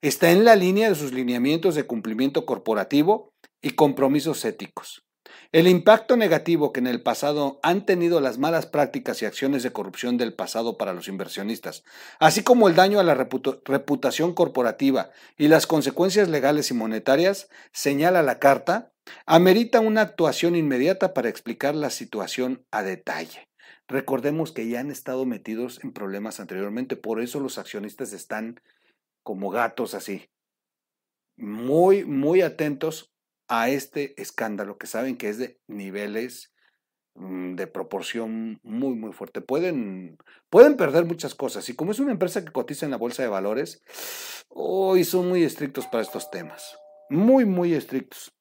Está 0.00 0.32
en 0.32 0.44
la 0.44 0.56
línea 0.56 0.88
de 0.88 0.96
sus 0.96 1.12
lineamientos 1.12 1.74
de 1.74 1.84
cumplimiento 1.86 2.44
corporativo 2.44 3.32
y 3.62 3.70
compromisos 3.70 4.44
éticos. 4.44 5.04
El 5.52 5.68
impacto 5.68 6.16
negativo 6.16 6.72
que 6.72 6.80
en 6.80 6.86
el 6.86 7.02
pasado 7.02 7.60
han 7.62 7.84
tenido 7.84 8.22
las 8.22 8.38
malas 8.38 8.64
prácticas 8.64 9.20
y 9.20 9.26
acciones 9.26 9.62
de 9.62 9.70
corrupción 9.70 10.16
del 10.16 10.32
pasado 10.32 10.78
para 10.78 10.94
los 10.94 11.08
inversionistas, 11.08 11.84
así 12.18 12.42
como 12.42 12.68
el 12.68 12.74
daño 12.74 12.98
a 12.98 13.04
la 13.04 13.14
reputación 13.14 14.32
corporativa 14.32 15.10
y 15.36 15.48
las 15.48 15.66
consecuencias 15.66 16.30
legales 16.30 16.70
y 16.70 16.74
monetarias, 16.74 17.50
señala 17.70 18.22
la 18.22 18.38
carta, 18.38 18.94
amerita 19.26 19.80
una 19.80 20.00
actuación 20.00 20.56
inmediata 20.56 21.12
para 21.12 21.28
explicar 21.28 21.74
la 21.74 21.90
situación 21.90 22.64
a 22.70 22.82
detalle. 22.82 23.50
Recordemos 23.88 24.52
que 24.52 24.66
ya 24.68 24.80
han 24.80 24.90
estado 24.90 25.26
metidos 25.26 25.84
en 25.84 25.92
problemas 25.92 26.40
anteriormente, 26.40 26.96
por 26.96 27.20
eso 27.20 27.40
los 27.40 27.58
accionistas 27.58 28.14
están 28.14 28.58
como 29.22 29.50
gatos 29.50 29.92
así, 29.92 30.30
muy, 31.36 32.06
muy 32.06 32.40
atentos 32.40 33.11
a 33.48 33.68
este 33.68 34.20
escándalo 34.20 34.78
que 34.78 34.86
saben 34.86 35.16
que 35.16 35.28
es 35.28 35.38
de 35.38 35.60
niveles 35.66 36.52
mm, 37.14 37.54
de 37.54 37.66
proporción 37.66 38.60
muy, 38.62 38.94
muy 38.94 39.12
fuerte. 39.12 39.40
Pueden, 39.40 40.18
pueden 40.50 40.76
perder 40.76 41.04
muchas 41.04 41.34
cosas. 41.34 41.68
Y 41.68 41.76
como 41.76 41.92
es 41.92 41.98
una 41.98 42.12
empresa 42.12 42.44
que 42.44 42.52
cotiza 42.52 42.86
en 42.86 42.92
la 42.92 42.98
bolsa 42.98 43.22
de 43.22 43.28
valores, 43.28 43.82
hoy 44.48 45.04
son 45.04 45.28
muy 45.28 45.44
estrictos 45.44 45.86
para 45.86 46.02
estos 46.02 46.30
temas. 46.30 46.76
Muy, 47.10 47.44
muy 47.44 47.74
estrictos. 47.74 48.32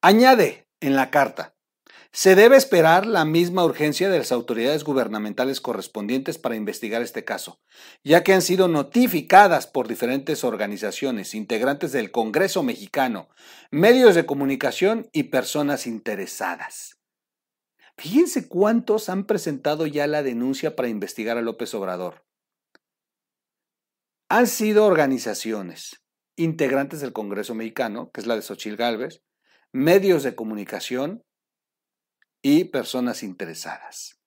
Añade 0.00 0.68
en 0.80 0.96
la 0.96 1.10
carta, 1.10 1.54
se 2.12 2.34
debe 2.34 2.56
esperar 2.56 3.06
la 3.06 3.24
misma 3.24 3.64
urgencia 3.64 4.10
de 4.10 4.18
las 4.18 4.32
autoridades 4.32 4.84
gubernamentales 4.84 5.62
correspondientes 5.62 6.36
para 6.36 6.56
investigar 6.56 7.00
este 7.00 7.24
caso, 7.24 7.62
ya 8.04 8.22
que 8.22 8.34
han 8.34 8.42
sido 8.42 8.68
notificadas 8.68 9.66
por 9.66 9.88
diferentes 9.88 10.44
organizaciones, 10.44 11.34
integrantes 11.34 11.90
del 11.92 12.10
Congreso 12.10 12.62
mexicano, 12.62 13.30
medios 13.70 14.14
de 14.14 14.26
comunicación 14.26 15.08
y 15.12 15.24
personas 15.24 15.86
interesadas. 15.86 16.98
Fíjense 17.96 18.46
cuántos 18.46 19.08
han 19.08 19.24
presentado 19.24 19.86
ya 19.86 20.06
la 20.06 20.22
denuncia 20.22 20.76
para 20.76 20.88
investigar 20.88 21.38
a 21.38 21.42
López 21.42 21.72
Obrador. 21.72 22.26
Han 24.28 24.46
sido 24.46 24.84
organizaciones, 24.84 26.02
integrantes 26.36 27.00
del 27.00 27.14
Congreso 27.14 27.54
mexicano, 27.54 28.10
que 28.12 28.20
es 28.20 28.26
la 28.26 28.34
de 28.34 28.42
Xochil 28.42 28.76
Gálvez, 28.76 29.22
medios 29.72 30.22
de 30.22 30.34
comunicación, 30.34 31.24
y 32.42 32.64
personas 32.64 33.22
interesadas. 33.22 34.18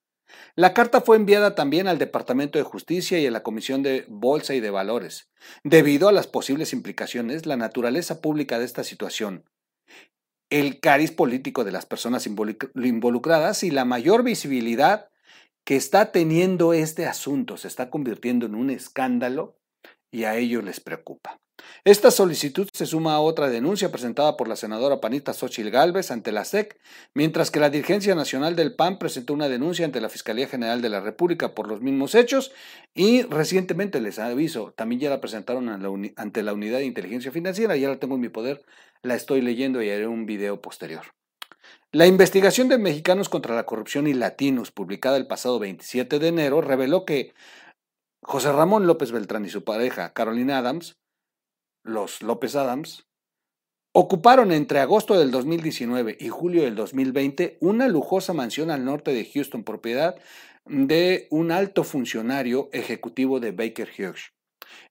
La 0.55 0.73
carta 0.73 1.01
fue 1.01 1.17
enviada 1.17 1.53
también 1.53 1.87
al 1.87 1.97
Departamento 1.97 2.57
de 2.57 2.63
Justicia 2.63 3.19
y 3.19 3.27
a 3.27 3.31
la 3.31 3.43
Comisión 3.43 3.83
de 3.83 4.05
Bolsa 4.07 4.53
y 4.55 4.61
de 4.61 4.69
Valores, 4.69 5.29
debido 5.63 6.07
a 6.07 6.11
las 6.13 6.27
posibles 6.27 6.73
implicaciones, 6.73 7.45
la 7.45 7.57
naturaleza 7.57 8.21
pública 8.21 8.57
de 8.57 8.65
esta 8.65 8.83
situación, 8.83 9.43
el 10.49 10.79
cariz 10.79 11.11
político 11.11 11.63
de 11.63 11.71
las 11.71 11.85
personas 11.85 12.27
involucradas 12.27 13.63
y 13.63 13.71
la 13.71 13.85
mayor 13.85 14.23
visibilidad 14.23 15.09
que 15.65 15.75
está 15.75 16.11
teniendo 16.11 16.73
este 16.73 17.05
asunto. 17.05 17.57
Se 17.57 17.67
está 17.67 17.89
convirtiendo 17.89 18.45
en 18.45 18.55
un 18.55 18.69
escándalo 18.69 19.57
y 20.11 20.23
a 20.23 20.37
ellos 20.37 20.63
les 20.63 20.79
preocupa. 20.79 21.41
Esta 21.85 22.09
solicitud 22.09 22.67
se 22.73 22.87
suma 22.87 23.13
a 23.13 23.19
otra 23.19 23.47
denuncia 23.47 23.91
presentada 23.91 24.37
por 24.37 24.47
la 24.47 24.55
senadora 24.55 24.99
panista 25.01 25.33
Xochil 25.33 25.69
Gálvez 25.69 26.09
ante 26.09 26.31
la 26.31 26.43
SEC, 26.43 26.79
mientras 27.13 27.51
que 27.51 27.59
la 27.59 27.69
dirigencia 27.69 28.15
nacional 28.15 28.55
del 28.55 28.75
PAN 28.75 28.97
presentó 28.97 29.33
una 29.33 29.49
denuncia 29.49 29.85
ante 29.85 30.01
la 30.01 30.09
Fiscalía 30.09 30.47
General 30.47 30.81
de 30.81 30.89
la 30.89 30.99
República 30.99 31.53
por 31.53 31.67
los 31.67 31.81
mismos 31.81 32.15
hechos 32.15 32.51
y 32.95 33.21
recientemente 33.21 34.01
les 34.01 34.17
aviso, 34.17 34.73
también 34.75 34.99
ya 34.99 35.11
la 35.11 35.21
presentaron 35.21 35.69
ante 35.69 36.41
la 36.41 36.53
Unidad 36.53 36.79
de 36.79 36.85
Inteligencia 36.85 37.31
Financiera, 37.31 37.75
ya 37.75 37.89
la 37.89 37.99
tengo 37.99 38.15
en 38.15 38.21
mi 38.21 38.29
poder, 38.29 38.65
la 39.03 39.13
estoy 39.13 39.41
leyendo 39.41 39.83
y 39.83 39.91
haré 39.91 40.07
un 40.07 40.25
video 40.25 40.61
posterior. 40.61 41.03
La 41.91 42.07
investigación 42.07 42.67
de 42.67 42.79
Mexicanos 42.79 43.29
contra 43.29 43.53
la 43.55 43.67
Corrupción 43.67 44.07
y 44.07 44.13
Latinos, 44.13 44.71
publicada 44.71 45.17
el 45.17 45.27
pasado 45.27 45.59
27 45.59 46.17
de 46.17 46.27
enero, 46.29 46.61
reveló 46.61 47.05
que 47.05 47.33
José 48.23 48.51
Ramón 48.51 48.87
López 48.87 49.11
Beltrán 49.11 49.45
y 49.45 49.49
su 49.49 49.63
pareja, 49.63 50.13
Carolina 50.13 50.57
Adams, 50.57 50.97
los 51.85 52.21
López 52.21 52.55
Adams, 52.55 53.05
ocuparon 53.93 54.51
entre 54.51 54.79
agosto 54.79 55.17
del 55.17 55.31
2019 55.31 56.17
y 56.19 56.27
julio 56.27 56.63
del 56.63 56.75
2020 56.75 57.57
una 57.61 57.87
lujosa 57.87 58.33
mansión 58.33 58.71
al 58.71 58.83
norte 58.83 59.13
de 59.13 59.23
Houston, 59.23 59.63
propiedad 59.63 60.15
de 60.65 61.27
un 61.29 61.51
alto 61.51 61.83
funcionario 61.83 62.69
ejecutivo 62.73 63.39
de 63.39 63.51
Baker 63.51 63.89
Hughes. 63.97 64.33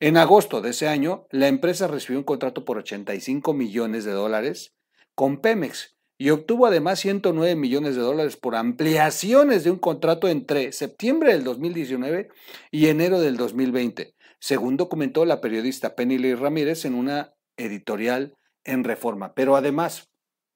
En 0.00 0.16
agosto 0.16 0.60
de 0.60 0.70
ese 0.70 0.88
año, 0.88 1.26
la 1.30 1.48
empresa 1.48 1.88
recibió 1.88 2.18
un 2.18 2.24
contrato 2.24 2.64
por 2.64 2.78
85 2.78 3.52
millones 3.52 4.04
de 4.04 4.12
dólares 4.12 4.74
con 5.14 5.38
Pemex 5.38 5.96
y 6.16 6.30
obtuvo 6.30 6.66
además 6.66 7.00
109 7.00 7.56
millones 7.56 7.96
de 7.96 8.02
dólares 8.02 8.36
por 8.36 8.54
ampliaciones 8.54 9.64
de 9.64 9.70
un 9.70 9.78
contrato 9.78 10.28
entre 10.28 10.72
septiembre 10.72 11.32
del 11.32 11.44
2019 11.44 12.28
y 12.70 12.86
enero 12.86 13.20
del 13.20 13.36
2020, 13.36 14.13
según 14.44 14.76
documentó 14.76 15.24
la 15.24 15.40
periodista 15.40 15.96
Penny 15.96 16.34
Ramírez 16.34 16.84
en 16.84 16.94
una 16.94 17.32
editorial 17.56 18.36
en 18.64 18.84
Reforma. 18.84 19.32
Pero 19.32 19.56
además, 19.56 20.10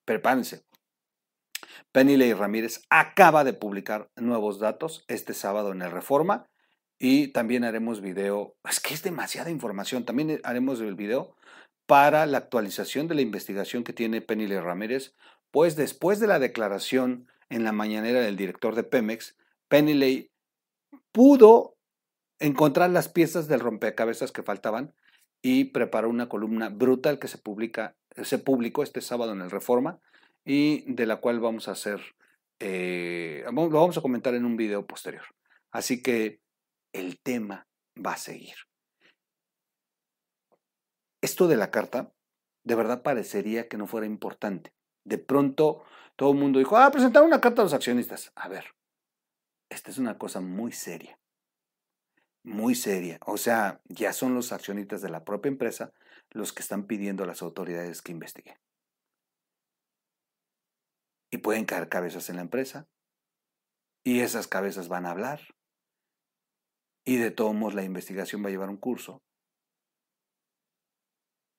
prepárense, 0.04 0.62
Penny 1.90 2.35
Ramírez 2.35 2.83
acaba 2.90 3.45
de 3.45 3.54
publicar 3.54 4.11
nuevos 4.14 4.59
datos 4.59 5.07
este 5.09 5.33
sábado 5.33 5.73
en 5.73 5.80
el 5.80 5.90
Reforma 5.90 6.50
y 6.99 7.28
también 7.28 7.64
haremos 7.64 8.02
video, 8.02 8.57
es 8.68 8.78
que 8.78 8.92
es 8.92 9.02
demasiada 9.02 9.49
información, 9.49 10.04
también 10.04 10.38
haremos 10.45 10.83
el 10.83 10.95
video 10.95 11.35
para 11.87 12.26
la 12.26 12.37
actualización 12.37 13.09
de 13.09 13.14
la 13.14 13.23
investigación 13.23 13.85
que 13.85 13.95
tiene 13.95 14.21
Penny 14.21 14.49
Ramírez, 14.49 15.14
pues 15.50 15.76
después 15.76 16.21
de 16.21 16.26
la 16.26 16.38
declaración 16.38 17.26
en 17.49 17.64
la 17.64 17.73
mañanera 17.73 18.21
del 18.21 18.37
director 18.37 18.75
de 18.75 18.85
Pemex, 18.85 19.35
Penny 19.68 19.95
Lee 19.95 20.30
pudo 21.11 21.77
encontrar 22.38 22.90
las 22.90 23.09
piezas 23.09 23.49
del 23.49 23.61
rompecabezas 23.61 24.33
que 24.33 24.42
faltaban 24.42 24.95
y 25.42 25.66
preparó 25.66 26.09
una 26.09 26.28
columna 26.28 26.68
brutal 26.68 27.18
que 27.18 27.28
se 27.28 27.38
publica, 27.38 27.97
se 28.23 28.38
publicó 28.38 28.83
este 28.83 29.00
sábado 29.00 29.33
en 29.33 29.40
el 29.40 29.50
Reforma 29.50 30.00
y 30.45 30.90
de 30.92 31.07
la 31.07 31.16
cual 31.16 31.40
vamos 31.40 31.68
a 31.68 31.73
hacer, 31.73 32.00
eh, 32.59 33.45
lo 33.45 33.68
vamos 33.71 33.99
a 33.99 34.02
comentar 34.02 34.35
en 34.35 34.45
un 34.45 34.57
video 34.57 34.87
posterior. 34.87 35.25
Así 35.71 36.02
que 36.02 36.40
el 36.92 37.21
tema 37.21 37.66
va 38.04 38.12
a 38.12 38.18
seguir. 38.18 38.54
Esto 41.21 41.49
de 41.49 41.57
la 41.57 41.71
carta, 41.71 42.12
de 42.64 42.75
verdad 42.75 43.02
parecería 43.02 43.68
que 43.68 43.76
no 43.76 43.87
fuera 43.87 44.07
importante. 44.07 44.73
De 45.04 45.18
pronto 45.18 45.85
todo 46.16 46.33
el 46.33 46.38
mundo 46.38 46.59
dijo, 46.59 46.76
ah, 46.76 46.90
presentar 46.90 47.23
una 47.23 47.40
carta 47.40 47.62
a 47.62 47.64
los 47.64 47.75
accionistas. 47.75 48.33
A 48.35 48.49
ver, 48.49 48.75
esta 49.68 49.90
es 49.90 49.99
una 49.99 50.18
cosa 50.18 50.40
muy 50.40 50.73
seria. 50.73 51.17
Muy 52.48 52.74
seria. 52.74 53.18
O 53.26 53.36
sea, 53.36 53.82
ya 53.88 54.14
son 54.14 54.34
los 54.34 54.52
accionistas 54.52 55.02
de 55.02 55.10
la 55.10 55.22
propia 55.22 55.50
empresa 55.50 55.92
los 56.30 56.54
que 56.54 56.62
están 56.62 56.86
pidiendo 56.86 57.24
a 57.24 57.26
las 57.26 57.42
autoridades 57.42 58.00
que 58.00 58.10
investiguen. 58.10 58.56
Y 61.30 61.38
pueden 61.38 61.66
caer 61.66 61.90
cabezas 61.90 62.30
en 62.30 62.36
la 62.36 62.42
empresa. 62.42 62.88
Y 64.02 64.20
esas 64.20 64.48
cabezas 64.48 64.88
van 64.88 65.04
a 65.04 65.10
hablar. 65.10 65.42
Y 67.04 67.18
de 67.18 67.30
todos 67.30 67.54
modos 67.54 67.74
la 67.74 67.84
investigación 67.84 68.42
va 68.42 68.48
a 68.48 68.50
llevar 68.50 68.70
un 68.70 68.78
curso. 68.78 69.22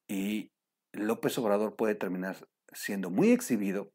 Y 0.08 0.52
López 0.92 1.38
Obrador 1.38 1.76
puede 1.76 1.94
terminar 1.94 2.48
siendo 2.74 3.12
muy 3.12 3.30
exhibido 3.30 3.94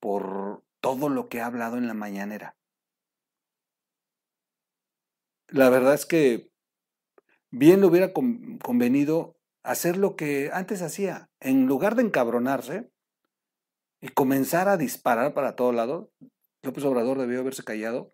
por 0.00 0.64
todo 0.80 1.08
lo 1.08 1.28
que 1.28 1.40
ha 1.40 1.46
hablado 1.46 1.76
en 1.76 1.86
la 1.86 1.94
mañanera. 1.94 2.57
La 5.48 5.70
verdad 5.70 5.94
es 5.94 6.04
que 6.04 6.50
bien 7.50 7.80
le 7.80 7.86
hubiera 7.86 8.12
convenido 8.12 9.38
hacer 9.62 9.96
lo 9.96 10.14
que 10.14 10.50
antes 10.52 10.82
hacía. 10.82 11.30
En 11.40 11.66
lugar 11.66 11.94
de 11.94 12.02
encabronarse 12.02 12.90
y 14.00 14.08
comenzar 14.08 14.68
a 14.68 14.76
disparar 14.76 15.32
para 15.32 15.56
todo 15.56 15.72
lado, 15.72 16.12
López 16.62 16.84
Obrador 16.84 17.18
debió 17.18 17.40
haberse 17.40 17.64
callado 17.64 18.12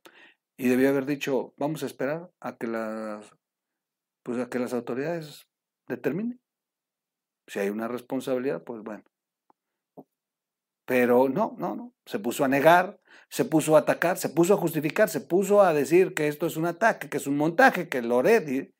y 0.56 0.68
debió 0.68 0.88
haber 0.88 1.06
dicho, 1.06 1.54
vamos 1.56 1.82
a 1.82 1.86
esperar 1.86 2.30
a 2.40 2.56
que 2.56 2.68
las, 2.68 3.32
pues 4.22 4.38
a 4.38 4.48
que 4.48 4.60
las 4.60 4.72
autoridades 4.72 5.48
determinen. 5.88 6.40
Si 7.48 7.58
hay 7.58 7.68
una 7.68 7.88
responsabilidad, 7.88 8.62
pues 8.62 8.82
bueno. 8.82 9.02
Pero 10.84 11.28
no, 11.28 11.54
no, 11.58 11.74
no. 11.74 11.94
Se 12.04 12.18
puso 12.18 12.44
a 12.44 12.48
negar, 12.48 13.00
se 13.28 13.44
puso 13.44 13.76
a 13.76 13.80
atacar, 13.80 14.18
se 14.18 14.28
puso 14.28 14.54
a 14.54 14.58
justificar, 14.58 15.08
se 15.08 15.20
puso 15.20 15.62
a 15.62 15.72
decir 15.72 16.14
que 16.14 16.28
esto 16.28 16.46
es 16.46 16.56
un 16.56 16.66
ataque, 16.66 17.08
que 17.08 17.16
es 17.16 17.26
un 17.26 17.36
montaje, 17.36 17.88
que 17.88 18.02
lo 18.02 18.22
Y, 18.28 18.74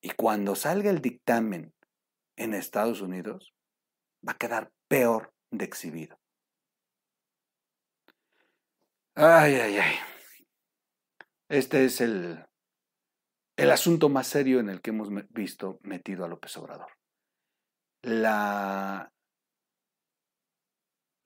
y 0.00 0.10
cuando 0.10 0.54
salga 0.54 0.90
el 0.90 1.00
dictamen 1.00 1.74
en 2.36 2.54
Estados 2.54 3.00
Unidos, 3.00 3.54
va 4.26 4.32
a 4.32 4.38
quedar 4.38 4.70
peor 4.88 5.32
de 5.50 5.64
exhibido. 5.64 6.18
Ay, 9.14 9.54
ay, 9.54 9.78
ay. 9.78 9.94
Este 11.48 11.84
es 11.84 12.00
el, 12.00 12.44
el 13.56 13.70
asunto 13.70 14.08
más 14.08 14.26
serio 14.26 14.60
en 14.60 14.68
el 14.68 14.80
que 14.80 14.90
hemos 14.90 15.08
visto 15.30 15.80
metido 15.82 16.24
a 16.24 16.28
López 16.28 16.56
Obrador. 16.56 16.92
La, 18.02 19.12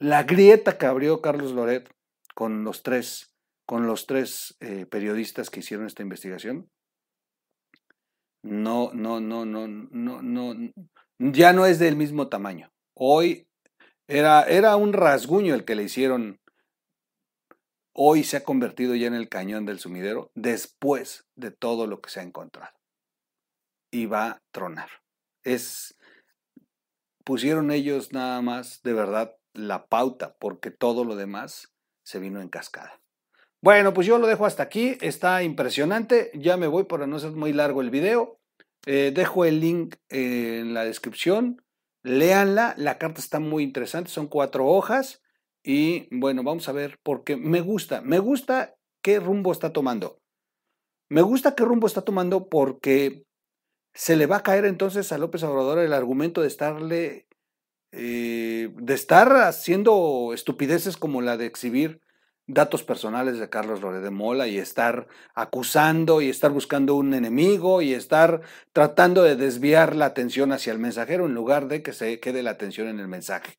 la 0.01 0.25
grieta 0.25 0.79
que 0.79 0.87
abrió 0.87 1.21
Carlos 1.21 1.53
Loret 1.53 1.89
con 2.35 2.65
los 2.65 2.83
tres, 2.83 3.35
con 3.67 3.87
los 3.87 4.07
tres 4.07 4.57
eh, 4.61 4.87
periodistas 4.87 5.51
que 5.51 5.61
hicieron 5.61 5.87
esta 5.87 6.03
investigación, 6.03 6.69
no, 8.43 8.91
no, 8.95 9.21
no, 9.21 9.45
no, 9.45 9.69
no, 9.69 10.23
no, 10.23 10.73
ya 11.19 11.53
no 11.53 11.67
es 11.67 11.79
del 11.79 11.97
mismo 11.97 12.29
tamaño. 12.29 12.73
Hoy 12.95 13.47
era, 14.09 14.43
era 14.45 14.77
un 14.77 14.95
rasguño 14.95 15.55
el 15.55 15.65
que 15.65 15.75
le 15.75 15.85
hicieron 15.85 16.41
hoy 17.93 18.25
se 18.25 18.39
ha 18.39 18.45
convertido 18.45 18.95
ya 18.95 19.09
en 19.09 19.15
el 19.15 19.29
cañón 19.29 19.67
del 19.67 19.79
sumidero 19.79 20.31
después 20.35 21.27
de 21.37 21.51
todo 21.51 21.87
lo 21.87 22.01
que 22.01 22.09
se 22.09 22.21
ha 22.21 22.23
encontrado. 22.23 22.73
Y 23.93 24.07
va 24.07 24.27
a 24.27 24.43
tronar. 24.53 24.89
Es, 25.45 25.99
pusieron 27.25 27.71
ellos 27.71 28.13
nada 28.13 28.41
más 28.41 28.81
de 28.83 28.93
verdad 28.95 29.37
la 29.55 29.87
pauta, 29.87 30.37
porque 30.39 30.71
todo 30.71 31.05
lo 31.05 31.17
demás 31.17 31.75
se 32.05 32.19
vino 32.19 32.41
en 32.41 32.49
cascada. 32.49 33.01
Bueno, 33.63 33.93
pues 33.93 34.07
yo 34.07 34.19
lo 34.19 34.27
dejo 34.27 34.47
hasta 34.47 34.63
aquí. 34.63 34.97
Está 35.01 35.43
impresionante. 35.43 36.31
Ya 36.35 36.57
me 36.57 36.67
voy 36.67 36.85
para 36.85 37.07
no 37.07 37.19
ser 37.19 37.33
muy 37.33 37.53
largo 37.53 37.83
el 37.83 37.91
video. 37.91 38.41
Eh, 38.87 39.13
dejo 39.15 39.45
el 39.45 39.61
link 39.61 39.97
en 40.09 40.73
la 40.73 40.85
descripción. 40.85 41.63
Léanla. 42.03 42.75
La 42.79 42.97
carta 42.97 43.21
está 43.21 43.39
muy 43.39 43.63
interesante. 43.63 44.11
Son 44.11 44.29
cuatro 44.29 44.67
hojas. 44.67 45.23
Y 45.63 46.09
bueno, 46.11 46.43
vamos 46.43 46.69
a 46.69 46.73
ver, 46.73 46.99
porque 47.03 47.37
me 47.37 47.61
gusta, 47.61 48.01
me 48.01 48.19
gusta 48.19 48.77
qué 49.03 49.21
rumbo 49.21 49.53
está 49.53 49.73
tomando. 49.73 50.21
Me 51.11 51.23
gusta 51.23 51.55
qué 51.55 51.65
rumbo 51.65 51.87
está 51.87 52.03
tomando 52.03 52.49
porque 52.49 53.25
se 53.93 54.17
le 54.17 54.27
va 54.27 54.37
a 54.37 54.43
caer 54.43 54.65
entonces 54.65 55.13
a 55.13 55.19
López 55.19 55.43
Obrador 55.43 55.81
el 55.81 55.93
argumento 55.93 56.41
de 56.41 56.47
estarle, 56.47 57.27
eh, 57.93 58.71
de 58.75 58.95
estar 58.95 59.33
haciendo 59.37 60.33
estupideces 60.33 60.97
como 60.97 61.23
la 61.23 61.37
de 61.37 61.47
exhibir 61.47 62.01
datos 62.47 62.83
personales 62.83 63.39
de 63.39 63.49
Carlos 63.49 63.81
Lore 63.81 64.01
de 64.01 64.11
Mola 64.11 64.49
y 64.49 64.59
estar 64.59 65.09
acusando 65.35 66.21
y 66.21 66.29
estar 66.29 66.51
buscando 66.51 66.95
un 66.95 67.15
enemigo 67.15 67.83
y 67.83 67.95
estar 67.95 68.43
tratando 68.73 69.23
de 69.23 69.37
desviar 69.37 69.95
la 69.97 70.07
atención 70.07 70.53
hacia 70.53 70.73
el 70.73 70.79
mensajero 70.79 71.27
en 71.27 71.35
lugar 71.35 71.69
de 71.69 71.83
que 71.83 71.93
se 71.93 72.19
quede 72.21 72.43
la 72.43 72.51
atención 72.51 72.89
en 72.89 72.99
el 72.99 73.09
mensaje. 73.09 73.59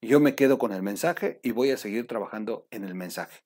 Yo 0.00 0.20
me 0.20 0.34
quedo 0.34 0.58
con 0.58 0.72
el 0.72 0.82
mensaje 0.82 1.40
y 1.42 1.50
voy 1.50 1.70
a 1.70 1.76
seguir 1.76 2.06
trabajando 2.06 2.66
en 2.70 2.84
el 2.84 2.94
mensaje. 2.94 3.44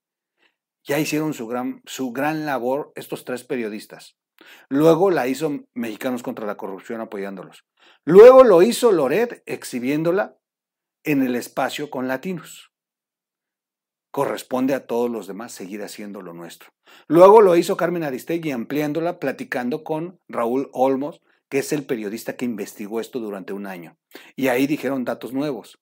Ya 0.85 0.99
hicieron 0.99 1.35
su 1.35 1.47
gran, 1.47 1.83
su 1.87 2.13
gran 2.13 2.45
labor 2.47 2.93
estos 2.97 3.25
tres 3.25 3.45
periodistas. 3.45 4.17
Luego 4.69 5.11
la 5.11 5.29
hizo 5.29 5.65
Mexicanos 5.75 6.23
contra 6.23 6.47
la 6.47 6.57
Corrupción 6.57 7.01
apoyándolos. 7.01 7.65
Luego 8.05 8.45
lo 8.45 8.63
hizo 8.63 8.93
Loret 8.93 9.43
exhibiéndola 9.47 10.39
en 11.05 11.23
el 11.23 11.37
espacio 11.37 11.91
con 11.91 12.09
latinos. 12.09 12.73
Corresponde 14.11 14.75
a 14.75 14.87
todos 14.87 15.11
los 15.11 15.27
demás 15.27 15.53
seguir 15.53 15.83
haciendo 15.83 16.21
lo 16.21 16.35
nuestro. 16.35 16.71
Luego 17.07 17.41
lo 17.41 17.57
hizo 17.57 17.77
Carmen 17.77 18.03
Aristegui 18.03 18.51
ampliándola, 18.51 19.21
platicando 19.21 19.85
con 19.85 20.21
Raúl 20.29 20.69
Olmos, 20.73 21.21
que 21.49 21.59
es 21.59 21.73
el 21.73 21.85
periodista 21.85 22.37
que 22.37 22.45
investigó 22.45 23.01
esto 23.01 23.21
durante 23.21 23.53
un 23.53 23.67
año. 23.67 23.97
Y 24.35 24.49
ahí 24.49 24.67
dijeron 24.67 25.05
datos 25.05 25.33
nuevos. 25.33 25.79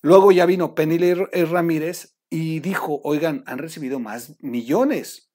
Luego 0.00 0.32
ya 0.32 0.46
vino 0.46 0.74
Penny 0.74 0.98
Ramírez 1.14 2.16
y 2.30 2.60
dijo, 2.60 3.00
oigan, 3.04 3.44
han 3.46 3.58
recibido 3.58 3.98
más 4.00 4.36
millones. 4.40 5.30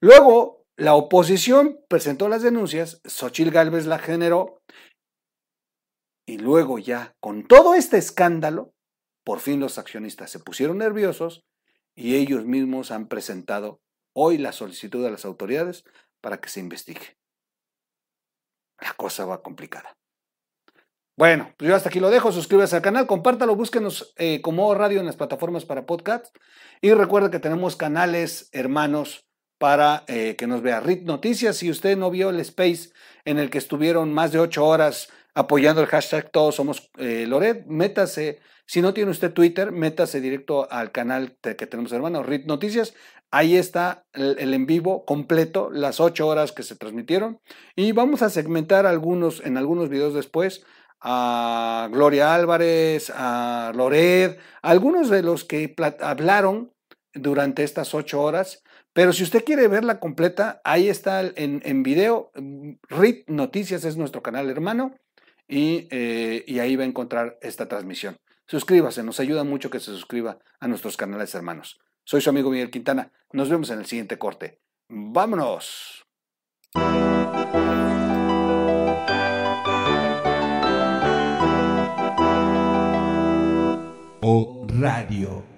Luego 0.00 0.63
la 0.76 0.94
oposición 0.94 1.78
presentó 1.88 2.28
las 2.28 2.42
denuncias, 2.42 3.00
Xochil 3.04 3.50
Gálvez 3.50 3.86
la 3.86 3.98
generó 3.98 4.60
y 6.26 6.38
luego 6.38 6.78
ya 6.78 7.14
con 7.20 7.46
todo 7.46 7.74
este 7.74 7.98
escándalo, 7.98 8.72
por 9.24 9.40
fin 9.40 9.60
los 9.60 9.78
accionistas 9.78 10.30
se 10.30 10.40
pusieron 10.40 10.78
nerviosos 10.78 11.44
y 11.94 12.16
ellos 12.16 12.44
mismos 12.44 12.90
han 12.90 13.08
presentado 13.08 13.80
hoy 14.14 14.38
la 14.38 14.52
solicitud 14.52 15.04
a 15.06 15.10
las 15.10 15.24
autoridades 15.24 15.84
para 16.20 16.40
que 16.40 16.48
se 16.48 16.60
investigue. 16.60 17.18
La 18.80 18.92
cosa 18.94 19.24
va 19.24 19.42
complicada. 19.42 19.96
Bueno, 21.16 21.54
pues 21.56 21.68
yo 21.68 21.76
hasta 21.76 21.90
aquí 21.90 22.00
lo 22.00 22.10
dejo. 22.10 22.32
Suscríbase 22.32 22.74
al 22.74 22.82
canal, 22.82 23.06
compártalo, 23.06 23.54
búsquenos 23.54 24.12
eh, 24.16 24.42
como 24.42 24.74
radio 24.74 24.98
en 24.98 25.06
las 25.06 25.16
plataformas 25.16 25.64
para 25.64 25.86
podcast. 25.86 26.34
Y 26.80 26.92
recuerda 26.92 27.30
que 27.30 27.38
tenemos 27.38 27.76
canales 27.76 28.48
hermanos 28.52 29.23
para 29.64 30.04
eh, 30.08 30.36
que 30.36 30.46
nos 30.46 30.60
vea. 30.60 30.80
RIT 30.80 31.04
Noticias, 31.04 31.56
si 31.56 31.70
usted 31.70 31.96
no 31.96 32.10
vio 32.10 32.28
el 32.28 32.38
space 32.40 32.90
en 33.24 33.38
el 33.38 33.48
que 33.48 33.56
estuvieron 33.56 34.12
más 34.12 34.30
de 34.30 34.38
ocho 34.38 34.62
horas 34.66 35.08
apoyando 35.34 35.80
el 35.80 35.86
hashtag 35.86 36.30
Todos 36.30 36.56
Somos 36.56 36.90
eh, 36.98 37.24
Loret, 37.26 37.64
métase. 37.64 38.40
Si 38.66 38.82
no 38.82 38.92
tiene 38.92 39.10
usted 39.10 39.32
Twitter, 39.32 39.72
métase 39.72 40.20
directo 40.20 40.70
al 40.70 40.92
canal 40.92 41.38
que 41.40 41.66
tenemos 41.66 41.92
hermanos, 41.92 42.26
RIT 42.26 42.44
Noticias. 42.44 42.92
Ahí 43.30 43.56
está 43.56 44.04
el, 44.12 44.52
en 44.52 44.66
vivo 44.66 45.06
completo, 45.06 45.70
las 45.70 45.98
ocho 45.98 46.26
horas 46.26 46.52
que 46.52 46.62
se 46.62 46.76
transmitieron. 46.76 47.40
Y 47.74 47.92
vamos 47.92 48.20
a 48.20 48.28
segmentar 48.28 48.84
algunos, 48.84 49.40
en 49.46 49.56
algunos 49.56 49.88
videos 49.88 50.12
después, 50.12 50.62
a 51.00 51.88
Gloria 51.90 52.34
Álvarez, 52.34 53.10
a 53.16 53.72
Lored, 53.74 54.36
algunos 54.60 55.08
de 55.08 55.22
los 55.22 55.44
que 55.44 55.74
hablaron 56.02 56.70
durante 57.14 57.64
estas 57.64 57.94
ocho 57.94 58.20
horas. 58.20 58.62
Pero 58.94 59.12
si 59.12 59.24
usted 59.24 59.44
quiere 59.44 59.66
verla 59.66 59.98
completa, 59.98 60.62
ahí 60.64 60.88
está 60.88 61.20
en, 61.20 61.60
en 61.64 61.82
video. 61.82 62.30
RIT 62.88 63.28
Noticias 63.28 63.84
es 63.84 63.96
nuestro 63.96 64.22
canal 64.22 64.48
hermano 64.48 64.94
y, 65.48 65.88
eh, 65.90 66.44
y 66.46 66.60
ahí 66.60 66.76
va 66.76 66.84
a 66.84 66.86
encontrar 66.86 67.36
esta 67.42 67.66
transmisión. 67.68 68.16
Suscríbase, 68.46 69.02
nos 69.02 69.18
ayuda 69.18 69.42
mucho 69.42 69.68
que 69.68 69.80
se 69.80 69.86
suscriba 69.86 70.38
a 70.60 70.68
nuestros 70.68 70.96
canales 70.96 71.34
hermanos. 71.34 71.80
Soy 72.04 72.20
su 72.20 72.30
amigo 72.30 72.50
Miguel 72.50 72.70
Quintana. 72.70 73.10
Nos 73.32 73.48
vemos 73.48 73.68
en 73.70 73.80
el 73.80 73.86
siguiente 73.86 74.16
corte. 74.16 74.60
¡Vámonos! 74.88 76.04
O 84.20 84.66
Radio. 84.68 85.53